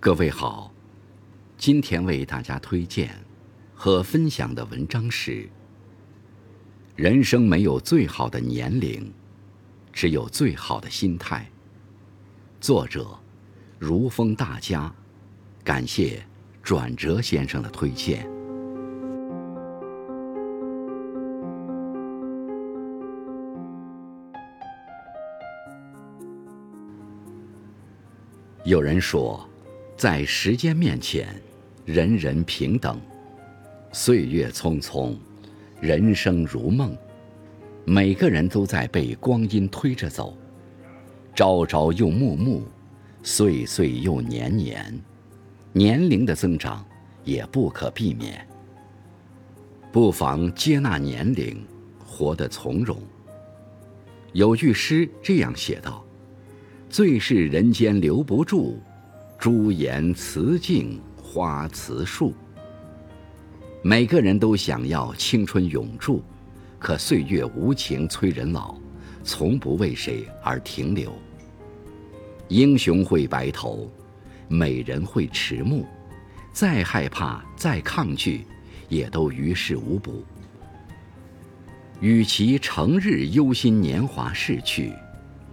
[0.00, 0.72] 各位好，
[1.56, 3.10] 今天为大家推荐
[3.74, 5.32] 和分享的文章是
[6.94, 9.12] 《人生没有最好的年龄，
[9.92, 11.50] 只有最好的心态》。
[12.64, 13.18] 作者
[13.76, 14.94] 如风大家，
[15.64, 16.24] 感谢
[16.62, 18.24] 转折先生的推荐。
[28.64, 29.47] 有人说，
[29.98, 31.26] 在时间面前，
[31.84, 33.00] 人人平等。
[33.90, 35.16] 岁月匆匆，
[35.80, 36.96] 人生如梦，
[37.84, 40.38] 每个人都在被光阴推着走。
[41.34, 42.62] 朝朝又暮暮，
[43.24, 44.96] 岁岁又年年，
[45.72, 46.86] 年龄的增长
[47.24, 48.46] 也不可避免。
[49.90, 51.60] 不妨接纳年龄，
[52.06, 52.96] 活得从容。
[54.32, 56.04] 有句诗这样写道。
[56.88, 58.80] 最是人间留不住，
[59.38, 62.34] 朱颜辞镜花辞树。
[63.82, 66.20] 每个人都想要青春永驻，
[66.76, 68.74] 可岁月无情催人老，
[69.22, 71.12] 从不为谁而停留。
[72.48, 73.88] 英雄会白头，
[74.48, 75.86] 美人会迟暮，
[76.52, 78.44] 再害怕再抗拒，
[78.88, 80.24] 也都于事无补。
[82.00, 84.92] 与其成日忧心年华逝去。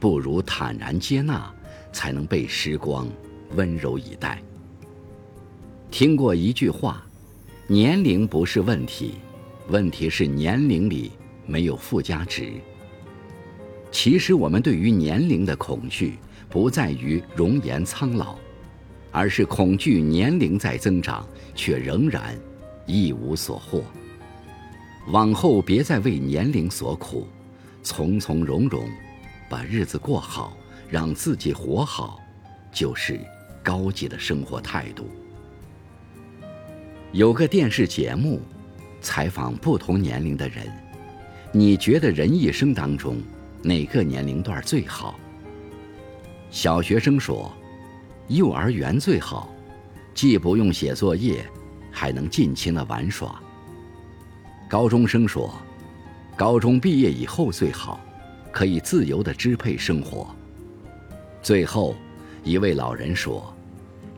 [0.00, 1.52] 不如坦然接纳，
[1.92, 3.06] 才能被时光
[3.54, 4.42] 温柔以待。
[5.90, 7.06] 听过一句话：
[7.66, 9.14] 年龄不是问题，
[9.68, 11.12] 问题是年龄里
[11.46, 12.52] 没有附加值。
[13.90, 16.18] 其实我们对于年龄的恐惧，
[16.50, 18.36] 不在于容颜苍老，
[19.10, 22.38] 而是恐惧年龄在增长，却仍然
[22.84, 23.82] 一无所获。
[25.08, 27.26] 往后别再为年龄所苦，
[27.82, 28.86] 从从容容。
[29.48, 30.56] 把日子过好，
[30.90, 32.20] 让自己活好，
[32.72, 33.20] 就是
[33.66, 35.10] 高级的生活态度。
[37.10, 38.40] 有个电视节目，
[39.00, 40.72] 采访不同年龄的人，
[41.50, 43.16] 你觉得人一生当中
[43.62, 45.18] 哪个年龄段最好？
[46.48, 47.52] 小学生说，
[48.28, 49.52] 幼儿园最好，
[50.14, 51.44] 既不用写作业，
[51.90, 53.42] 还能尽情的玩耍。
[54.70, 55.52] 高中生说，
[56.36, 58.00] 高中毕业以后最好。
[58.52, 60.34] 可以自由的支配生活。
[61.42, 61.94] 最后，
[62.42, 63.54] 一位老人说：“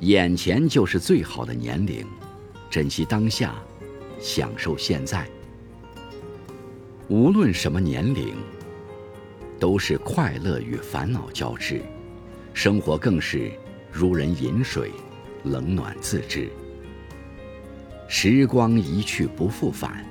[0.01, 2.07] 眼前就是最好的年龄，
[2.71, 3.55] 珍惜当下，
[4.21, 5.29] 享受现在。
[7.09, 8.37] 无论什么年龄，
[9.59, 11.83] 都是快乐与烦恼交织，
[12.55, 13.51] 生活更是
[13.91, 14.93] 如人饮水，
[15.43, 16.49] 冷暖自知。
[18.07, 20.07] 时光一去不复返，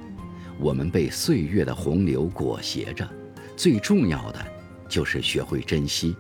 [0.59, 3.09] 我们被岁月的洪流裹挟着。”
[3.55, 4.45] 最重要的，
[4.89, 6.15] 就是学会珍惜。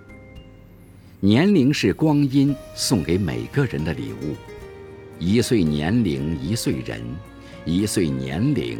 [1.19, 4.35] 年龄是光阴送给每个人的礼物，
[5.17, 7.01] 一岁年龄一岁人，
[7.65, 8.79] 一岁年龄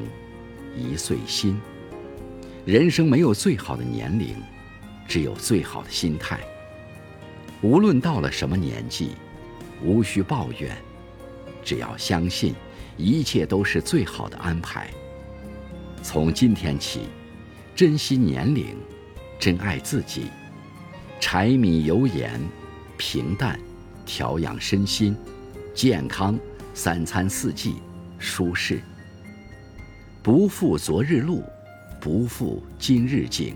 [0.78, 1.60] 一岁心。
[2.64, 4.36] 人生没有最好的年龄，
[5.08, 6.40] 只有最好的心态。
[7.64, 9.14] 无论到了什么年纪，
[9.84, 10.78] 无需抱怨，
[11.64, 12.54] 只要相信，
[12.98, 14.92] 一切都是最好的安排。
[16.04, 17.08] 从今天起。
[17.76, 18.76] 珍惜年龄，
[19.40, 20.26] 珍爱自己，
[21.20, 22.40] 柴米油盐，
[22.98, 23.60] 平淡，
[24.06, 25.16] 调养身心，
[25.74, 26.40] 健康，
[26.74, 27.76] 三餐四季，
[28.18, 28.80] 舒适。
[30.22, 31.44] 不负昨日路，
[32.00, 33.56] 不负今日景，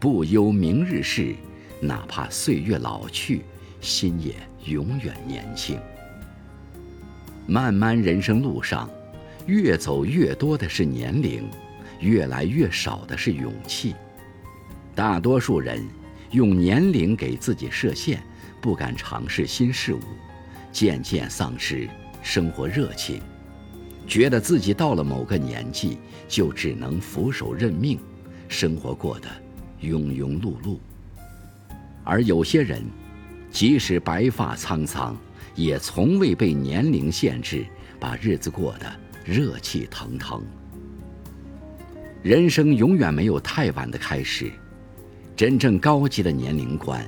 [0.00, 1.34] 不忧明日事，
[1.80, 3.42] 哪怕岁月老去，
[3.80, 4.34] 心也
[4.64, 5.78] 永远年轻。
[7.46, 8.90] 漫漫人生路上，
[9.46, 11.48] 越走越多的是年龄。
[12.00, 13.96] 越来越少的是勇气，
[14.94, 15.84] 大多数人
[16.30, 18.22] 用年龄给自己设限，
[18.60, 20.00] 不敢尝试新事物，
[20.70, 21.88] 渐渐丧失
[22.22, 23.20] 生活热情，
[24.06, 27.98] 觉得自己到了某个年纪就只能俯首认命，
[28.48, 29.28] 生活过得
[29.80, 30.78] 庸庸碌碌。
[32.04, 32.82] 而有些人，
[33.50, 35.16] 即使白发苍苍，
[35.54, 37.66] 也从未被年龄限制，
[37.98, 38.86] 把日子过得
[39.24, 40.42] 热气腾腾。
[42.22, 44.50] 人生永远没有太晚的开始，
[45.38, 47.06] 真正高级的年龄观，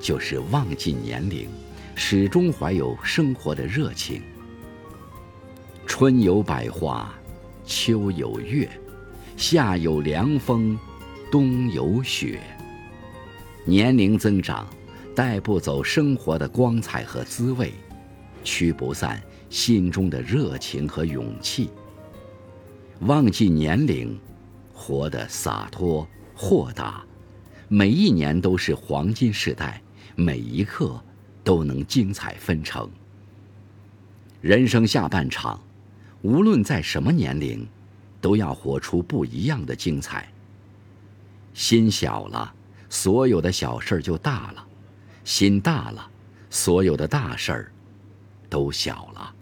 [0.00, 1.46] 就是忘记年龄，
[1.94, 4.22] 始终怀有生活的热情。
[5.84, 7.14] 春有百花，
[7.66, 8.66] 秋有月，
[9.36, 10.78] 夏有凉风，
[11.30, 12.40] 冬有雪。
[13.66, 14.66] 年龄增长，
[15.14, 17.74] 带不走生活的光彩和滋味，
[18.42, 21.68] 驱不散心中的热情和勇气。
[23.00, 24.18] 忘记年龄。
[24.72, 27.04] 活得洒脱豁达，
[27.72, 29.80] 每一年都是黄金时代，
[30.16, 31.00] 每一刻
[31.44, 32.90] 都能精彩纷呈。
[34.40, 35.62] 人生下半场，
[36.22, 37.64] 无论在什么年龄，
[38.20, 40.28] 都要活出不一样的精彩。
[41.54, 42.52] 心小了，
[42.88, 44.66] 所有的小事儿就大了；
[45.22, 46.10] 心大了，
[46.50, 47.72] 所有的大事儿
[48.48, 49.32] 都小了。